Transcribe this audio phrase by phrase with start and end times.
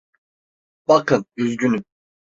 [0.87, 1.83] Bakın, üzgünüm.